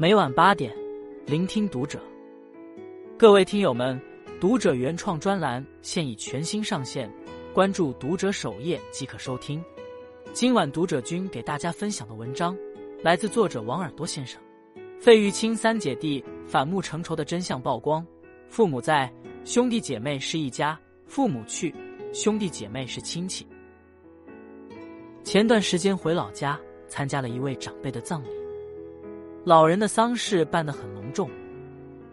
[0.00, 0.72] 每晚八点，
[1.26, 2.00] 聆听读者。
[3.18, 4.00] 各位听友们，
[4.40, 7.12] 读者原创专栏现已全新上线，
[7.52, 9.60] 关注读者首页即可收听。
[10.32, 12.56] 今晚读者君给大家分享的文章
[13.02, 14.40] 来自作者王耳朵先生。
[15.00, 18.06] 费玉清三姐弟反目成仇的真相曝光：
[18.48, 19.12] 父母在，
[19.44, 21.74] 兄弟姐妹是一家；父母去，
[22.12, 23.44] 兄弟姐妹是亲戚。
[25.24, 28.37] 前段时间回老家参加了一位长辈的葬礼。
[29.48, 31.30] 老人的丧事办得很隆重，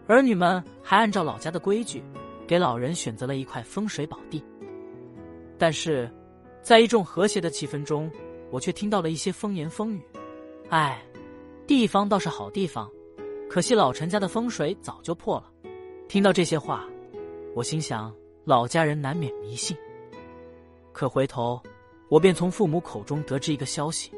[0.06, 2.02] 儿女们还按照老家的规矩，
[2.46, 4.42] 给老人选择了一块风水宝地。
[5.58, 6.10] 但是，
[6.62, 8.10] 在一众和谐的气氛中，
[8.50, 10.00] 我却听到了一些风言风语。
[10.70, 10.98] 哎，
[11.66, 12.90] 地方倒是好地方，
[13.50, 15.52] 可惜老陈家的风水早就破了。
[16.08, 16.86] 听到这些话，
[17.54, 18.10] 我心想，
[18.46, 19.76] 老家人难免迷信。
[20.90, 21.62] 可回头，
[22.08, 24.10] 我便从父母口中得知一个消息：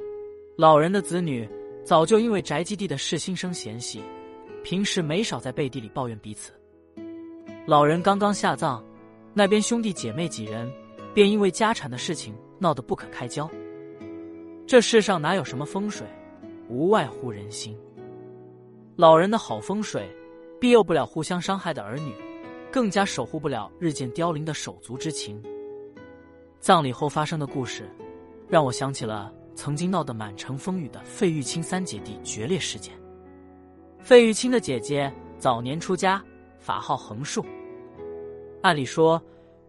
[0.54, 1.50] 老人的子女。
[1.88, 4.02] 早就因为宅基地的事心生嫌隙，
[4.62, 6.52] 平时没少在背地里抱怨彼此。
[7.66, 8.84] 老人刚刚下葬，
[9.32, 10.70] 那边兄弟姐妹几人
[11.14, 13.50] 便因为家产的事情闹得不可开交。
[14.66, 16.06] 这世上哪有什么风水，
[16.68, 17.74] 无外乎人心。
[18.94, 20.14] 老人的好风水，
[20.60, 22.12] 庇佑不了互相伤害的儿女，
[22.70, 25.42] 更加守护不了日渐凋零的手足之情。
[26.60, 27.88] 葬礼后发生的故事，
[28.46, 29.32] 让我想起了。
[29.58, 32.94] 曾经闹得满城风雨的费玉清三姐弟决裂事件。
[33.98, 36.24] 费玉清的姐姐早年出家，
[36.60, 37.44] 法号横竖。
[38.62, 39.20] 按理说，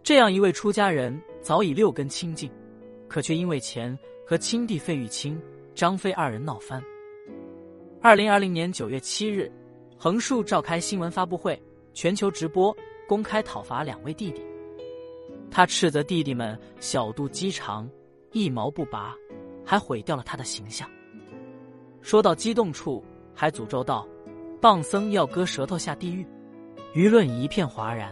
[0.04, 2.52] 这样一位出家人早已六根清净，
[3.08, 5.42] 可却因为钱和亲弟费玉清、
[5.74, 6.80] 张飞二人闹翻。
[8.00, 9.52] 二零二零年九月七日，
[9.98, 11.60] 横竖召开新闻发布会，
[11.96, 14.46] 全球直播公开讨伐两位弟弟。
[15.50, 17.90] 他斥责弟弟们小肚鸡肠，
[18.34, 19.16] 一毛不拔。
[19.70, 20.90] 还毁掉了他的形象。
[22.02, 23.04] 说到激动处，
[23.36, 24.08] 还诅咒道
[24.60, 26.26] ：“棒僧要割舌头下地狱。”
[26.96, 28.12] 舆论一片哗然。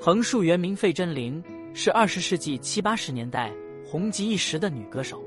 [0.00, 1.42] 横竖原名费贞玲，
[1.74, 3.52] 是二十世纪七八十年代
[3.84, 5.20] 红极一时的女歌手。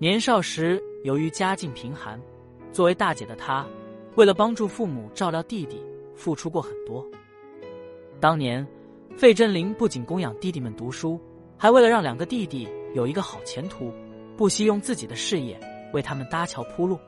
[0.00, 2.20] 年少时由于家境贫寒，
[2.72, 3.64] 作为大姐的她，
[4.16, 5.80] 为了帮助父母照料弟弟，
[6.16, 7.06] 付出过很多。
[8.18, 8.66] 当年，
[9.16, 11.20] 费贞玲不仅供养弟弟们读书，
[11.56, 12.68] 还为了让两个弟弟。
[12.94, 13.92] 有一个好前途，
[14.36, 15.58] 不惜用自己的事业
[15.92, 16.98] 为他们搭桥铺路。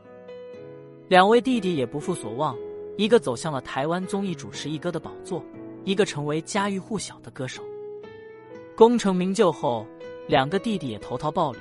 [1.08, 2.56] 两位弟弟也不负所望，
[2.96, 5.44] 一个走向了台湾综艺主持一哥的宝座，
[5.84, 7.62] 一个成为家喻户晓的歌手。
[8.74, 9.86] 功成名就后，
[10.26, 11.58] 两个弟弟也投桃报李。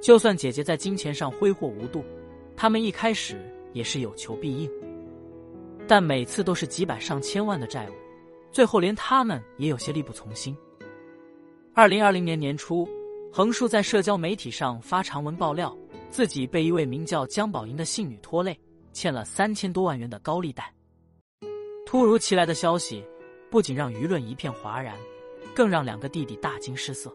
[0.00, 2.02] 就算姐姐在金钱上挥霍无度，
[2.56, 3.36] 他们一开始
[3.74, 4.70] 也是有求必应，
[5.86, 7.92] 但每次都是几百上千万的债务，
[8.50, 10.56] 最后连他们也有些力不从心。
[11.74, 12.88] 二零二零年年初。
[13.34, 15.74] 横竖在社交媒体上发长文爆料，
[16.10, 18.54] 自己被一位名叫江宝莹的信女拖累，
[18.92, 20.70] 欠了三千多万元的高利贷。
[21.86, 23.02] 突如其来的消息，
[23.50, 24.94] 不仅让舆论一片哗然，
[25.54, 27.10] 更让两个弟弟大惊失色。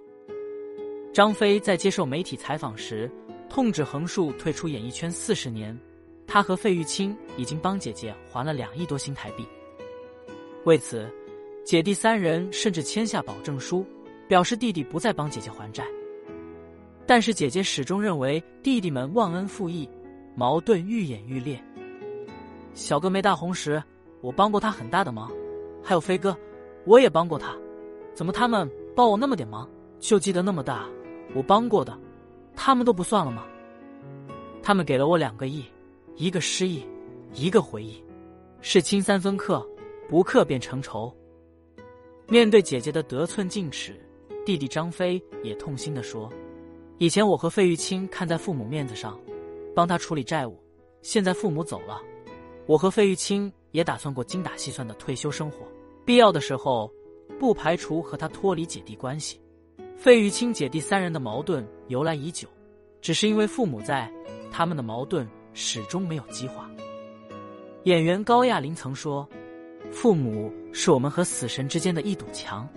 [1.14, 3.08] 张飞在接受媒体采访时，
[3.48, 5.80] 痛斥横竖退出演艺圈四十年，
[6.26, 9.46] 他和费玉清已经帮姐姐还了两亿多新台币。
[10.66, 11.08] 为此，
[11.64, 13.86] 姐弟三人甚至签下保证书，
[14.28, 15.88] 表示弟弟不再帮姐姐还债。
[17.08, 19.90] 但是姐姐始终认为弟弟们忘恩负义，
[20.36, 21.58] 矛盾愈演愈烈。
[22.74, 23.82] 小哥没大红时，
[24.20, 25.30] 我帮过他很大的忙；
[25.82, 26.38] 还有飞哥，
[26.84, 27.56] 我也帮过他。
[28.14, 29.68] 怎么他们帮我那么点忙，
[30.00, 30.86] 就记得那么大？
[31.34, 31.98] 我帮过的，
[32.54, 33.46] 他们都不算了吗？
[34.62, 35.64] 他们给了我两个亿，
[36.18, 36.86] 一个失忆，
[37.34, 38.04] 一个回忆，
[38.60, 39.66] 是亲三分克，
[40.10, 41.16] 不克便成仇。
[42.28, 43.96] 面对姐姐的得寸进尺，
[44.46, 46.30] 弟弟张飞也痛心的说。
[47.00, 49.20] 以前我和费玉清看在父母面子上，
[49.76, 50.60] 帮他处理债务。
[51.04, 52.02] 现在父母走了，
[52.66, 55.60] 我和费玉清也打算过精打细算的退休生活。
[56.04, 56.92] 必要的时候，
[57.40, 59.40] 不排除和他脱离姐弟关系。
[59.96, 62.48] 费玉清姐弟三人的矛盾由来已久，
[63.00, 64.12] 只是因为父母在，
[64.52, 66.68] 他们的矛盾始终没有激化。
[67.84, 69.28] 演员高亚麟曾说
[69.94, 72.68] ：“父母是我们和死神之间的一堵墙。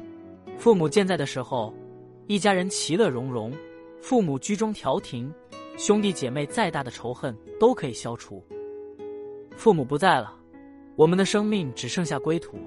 [0.58, 1.72] 父母健在的时候，
[2.26, 3.50] 一家人其乐融融。”
[4.00, 5.32] 父母居中调停，
[5.76, 8.42] 兄弟姐妹再大的仇恨都可以消除。
[9.56, 10.34] 父母不在了，
[10.96, 12.58] 我们的生命只剩下归途，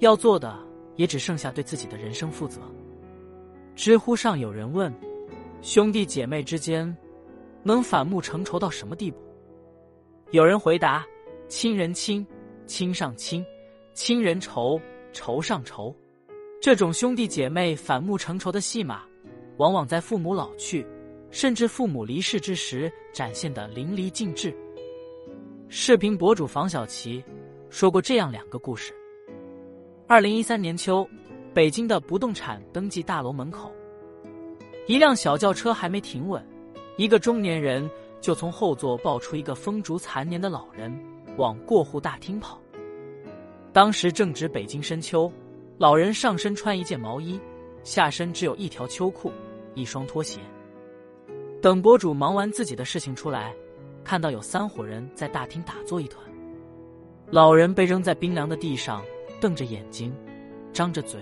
[0.00, 0.58] 要做的
[0.96, 2.60] 也只剩下对自己的人生负责。
[3.76, 4.92] 知乎上有人问：
[5.62, 6.94] 兄弟姐妹之间
[7.62, 9.18] 能反目成仇到什么地步？
[10.32, 11.06] 有人回答：
[11.48, 12.26] 亲人亲，
[12.66, 13.44] 亲上亲；
[13.92, 14.80] 亲人仇，
[15.12, 15.94] 仇上仇。
[16.60, 19.04] 这种兄弟姐妹反目成仇的戏码。
[19.56, 20.86] 往往在父母老去，
[21.30, 24.54] 甚至父母离世之时展现的淋漓尽致。
[25.68, 27.24] 视频博主房小琪
[27.70, 28.94] 说过这样两个故事：
[30.06, 31.08] 二零一三年秋，
[31.52, 33.72] 北京的不动产登记大楼门口，
[34.86, 36.44] 一辆小轿车还没停稳，
[36.96, 37.88] 一个中年人
[38.20, 40.92] 就从后座抱出一个风烛残年的老人，
[41.36, 42.60] 往过户大厅跑。
[43.72, 45.32] 当时正值北京深秋，
[45.78, 47.40] 老人上身穿一件毛衣，
[47.82, 49.32] 下身只有一条秋裤、
[49.74, 50.40] 一双拖鞋。
[51.60, 53.54] 等博主忙完自己的事情出来。
[54.04, 56.22] 看到有三伙人在大厅打坐一团，
[57.30, 59.02] 老人被扔在冰凉的地上，
[59.40, 60.14] 瞪着眼睛，
[60.74, 61.18] 张着嘴，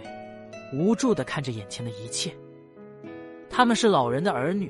[0.74, 2.34] 无助的看着眼前的一切。
[3.48, 4.68] 他们是老人的儿女，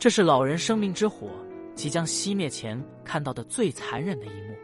[0.00, 1.30] 这是老人生命之火
[1.76, 4.56] 即将熄灭前看到的最残忍的一幕。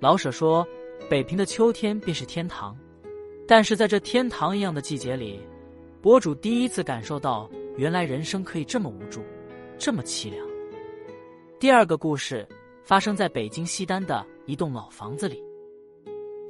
[0.00, 0.68] 老舍说
[1.08, 2.76] ：“北平的秋天便是天堂，
[3.48, 5.40] 但是在这天堂一样的季节里，
[6.02, 9.22] 博主第一次感受到，原来人生可以这么无助，
[9.78, 10.46] 这么凄凉。”
[11.60, 12.48] 第二个故事
[12.82, 15.42] 发生在北京西单的一栋老房子里。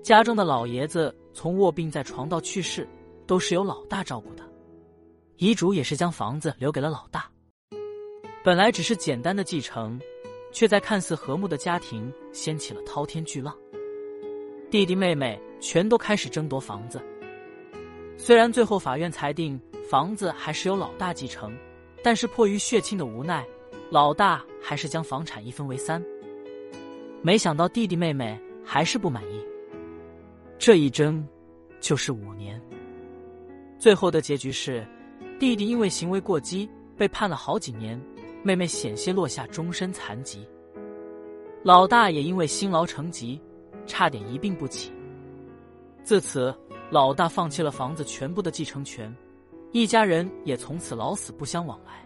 [0.04, 2.88] 家中的老爷子从卧病在床到去世，
[3.26, 4.48] 都是由老大照顾的。
[5.36, 7.28] 遗嘱也是将房子留给了老大。
[8.44, 10.00] 本来只是简单的继承，
[10.52, 13.52] 却在看似和睦的家庭掀起了滔天巨浪。
[14.70, 17.02] 弟弟妹妹全都开始争夺房子。
[18.22, 19.58] 虽然最后法院裁定
[19.88, 21.56] 房子还是由老大继承，
[22.04, 23.44] 但是迫于血亲的无奈。
[23.90, 26.04] 老大还是将房产一分为三，
[27.22, 29.42] 没想到弟弟妹妹还是不满意。
[30.58, 31.26] 这一争
[31.80, 32.60] 就是五年。
[33.78, 34.86] 最后的结局是，
[35.38, 37.98] 弟弟因为行为过激被判了好几年，
[38.42, 40.46] 妹妹险些落下终身残疾。
[41.64, 43.40] 老大也因为辛劳成疾，
[43.86, 44.92] 差点一病不起。
[46.04, 46.54] 自此，
[46.90, 49.14] 老大放弃了房子全部的继承权，
[49.70, 52.04] 一家人也从此老死不相往来。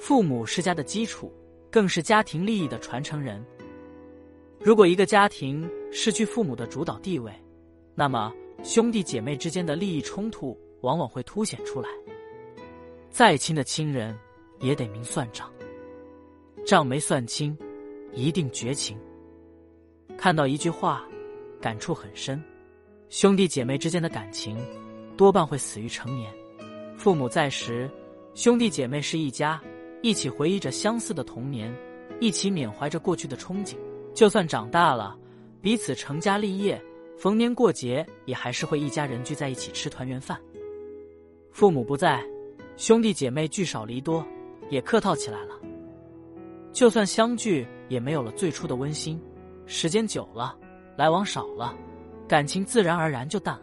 [0.00, 1.30] 父母是家的基础，
[1.70, 3.44] 更是家庭利益的传承人。
[4.60, 7.30] 如果一个家庭失去父母的主导地位，
[7.94, 8.32] 那么
[8.62, 11.88] 兄弟姐妹之间的利益冲突往往会凸显出来。
[13.10, 14.18] 再亲的亲人
[14.60, 15.52] 也得明算账，
[16.64, 17.56] 账没算清，
[18.14, 18.98] 一定绝情。
[20.16, 21.06] 看到一句话，
[21.60, 22.42] 感触很深：
[23.08, 24.56] 兄弟姐妹之间的感情，
[25.16, 26.32] 多半会死于成年。
[26.96, 27.88] 父母在时，
[28.34, 29.60] 兄弟姐妹是一家。
[30.02, 31.74] 一起回忆着相似的童年，
[32.20, 33.76] 一起缅怀着过去的憧憬。
[34.14, 35.18] 就算长大了，
[35.60, 36.80] 彼此成家立业，
[37.18, 40.38] 逢年过节也还是会一家人聚在一起吃团圆饭。
[41.50, 42.22] 父母不在，
[42.76, 44.24] 兄弟姐妹聚少离多，
[44.68, 45.58] 也客套起来了。
[46.72, 49.20] 就算相聚，也没有了最初的温馨。
[49.64, 50.56] 时间久了，
[50.96, 51.74] 来往少了，
[52.28, 53.62] 感情自然而然就淡了。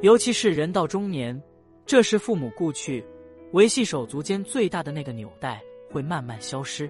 [0.00, 1.40] 尤其是人到中年，
[1.86, 3.04] 这时父母故去。
[3.52, 6.88] 维系手足间最大的那个纽带会慢慢消失。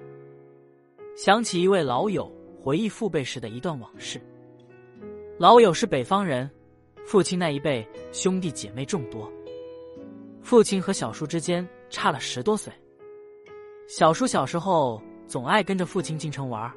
[1.17, 2.33] 想起一位老友
[2.63, 4.21] 回忆父辈时的一段往事。
[5.39, 6.49] 老友是北方人，
[7.05, 9.29] 父亲那一辈兄弟姐妹众多，
[10.41, 12.73] 父亲和小叔之间差了十多岁。
[13.89, 16.73] 小叔小时候总爱跟着父亲进城玩，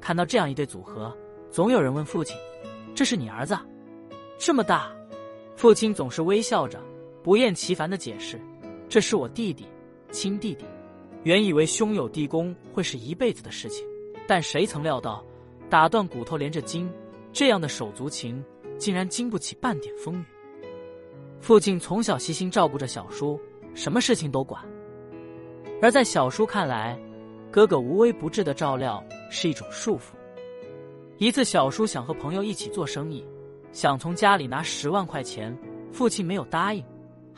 [0.00, 1.14] 看到这样一对组合，
[1.50, 2.34] 总有人问父亲
[2.98, 3.56] ：“这是你儿子？
[4.40, 4.92] 这么大？”
[5.54, 6.82] 父亲总是微笑着，
[7.22, 8.40] 不厌其烦的解释。
[8.88, 9.66] 这是我弟弟，
[10.10, 10.64] 亲弟弟。
[11.22, 13.86] 原以为兄友弟恭会是一辈子的事情，
[14.26, 15.24] 但谁曾料到，
[15.70, 16.90] 打断骨头连着筋，
[17.32, 18.44] 这样的手足情
[18.78, 20.24] 竟然经不起半点风雨。
[21.40, 23.40] 父亲从小悉心照顾着小叔，
[23.74, 24.60] 什么事情都管。
[25.80, 27.00] 而在小叔看来，
[27.48, 30.17] 哥哥无微不至的照料是一种束缚。
[31.18, 33.24] 一次，小叔想和朋友一起做生意，
[33.72, 35.56] 想从家里拿十万块钱，
[35.92, 36.84] 父亲没有答应。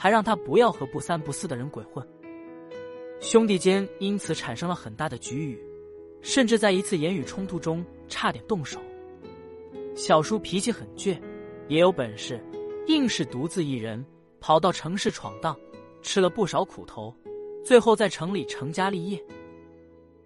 [0.03, 2.03] 还让他不要和不三不四的人鬼混，
[3.21, 5.63] 兄弟间因此产生了很大的局域，
[6.23, 8.81] 甚至在一次言语冲突中差点动手。
[9.95, 11.21] 小叔脾气很倔，
[11.69, 12.43] 也有本事，
[12.87, 14.03] 硬是独自一人
[14.41, 15.55] 跑到城市闯荡，
[16.01, 17.15] 吃了不少苦头，
[17.63, 19.23] 最后在城里成家立业。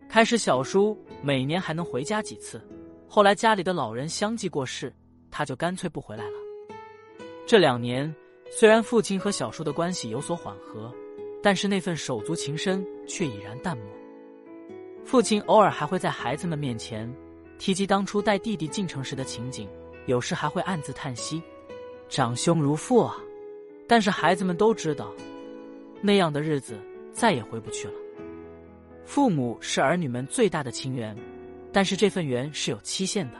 [0.08, 2.62] 开始小叔每年还能回家几次，
[3.08, 4.92] 后来家里的老人相继过世，
[5.30, 6.36] 他就干脆不回来了。
[7.46, 8.14] 这两年。
[8.50, 10.92] 虽然父亲和小叔的关系有所缓和，
[11.42, 13.86] 但是那份手足情深却已然淡漠。
[15.04, 17.12] 父亲偶尔还会在孩子们面前
[17.58, 19.66] 提及当初带弟弟进城时的情景，
[20.06, 21.42] 有时还会暗自叹息
[22.08, 23.16] ：“长兄如父啊！”
[23.88, 25.10] 但是孩子们都知道，
[26.00, 26.78] 那样的日子
[27.12, 27.94] 再也回不去了。
[29.04, 31.16] 父母是儿女们最大的亲缘，
[31.74, 33.36] 但是这份缘是有期限的。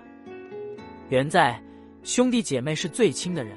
[1.09, 1.63] 缘在，
[2.03, 3.55] 兄弟姐妹是最亲的人；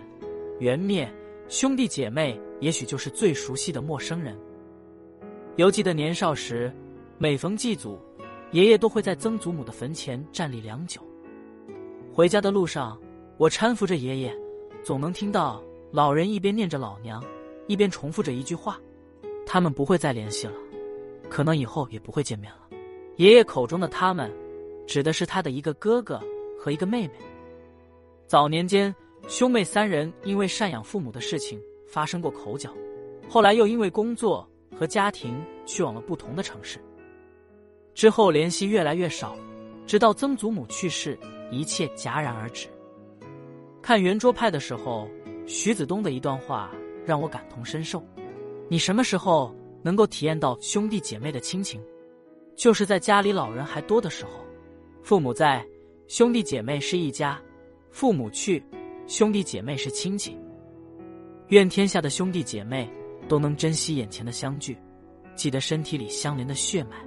[0.60, 1.12] 缘灭。
[1.50, 4.38] 兄弟姐妹也许就是最熟悉的陌生人。
[5.56, 6.72] 犹记得年少时，
[7.18, 7.98] 每逢祭祖，
[8.52, 11.02] 爷爷都会在曾祖母的坟前站立良久。
[12.14, 13.00] 回家的路上，
[13.38, 14.38] 我搀扶着爷爷，
[14.84, 15.60] 总能听到
[15.92, 17.24] 老人一边念着老娘，
[17.66, 18.80] 一边重复着一句话
[19.44, 20.54] ：“他们不会再联系了，
[21.30, 22.60] 可能以后也不会见面了。”
[23.18, 24.32] 爷爷口中的“他们”，
[24.88, 26.20] 指的是他的一个哥哥
[26.58, 27.13] 和一个妹妹。
[28.25, 28.94] 早年间，
[29.27, 32.74] 兄妹三人因为赡养父母的事情发生过口角，
[33.29, 36.79] 后来又因为工作和家庭去往了不同的城市。
[37.94, 39.36] 之后联系越来越少，
[39.86, 41.20] 直到曾祖母去世，
[41.51, 42.67] 一切戛然而止。
[43.82, 45.08] 看圆桌派的时候，
[45.46, 46.72] 徐子东的一段话
[47.06, 48.01] 让我感同身受：
[48.70, 49.53] 你什么时候
[49.84, 51.82] 能够体验到兄弟姐妹的亲情？
[52.56, 54.32] 就是在家里老人还多的时候，
[55.08, 55.66] 父母在，
[56.10, 57.42] 兄弟姐妹是一家；
[57.92, 58.62] 父母去，
[59.08, 60.38] 兄弟姐妹是亲戚。
[61.48, 62.92] 愿天下的兄弟姐妹
[63.26, 64.78] 都能珍惜眼前的相聚，
[65.34, 66.98] 记得身体里相连的血脉。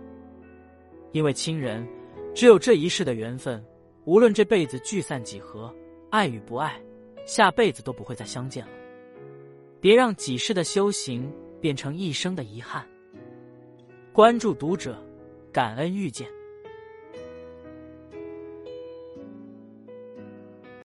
[1.13, 1.87] 因为亲人，
[2.35, 3.63] 只有这一世的缘分，
[4.07, 5.71] 无论这辈子聚散几何，
[6.09, 6.81] 爱与不爱，
[7.27, 8.73] 下辈子都不会再相见了。
[9.79, 11.31] 别让几世的修行
[11.61, 12.83] 变成一生的遗憾。
[14.11, 14.99] 关注读者，
[15.53, 16.27] 感恩遇见。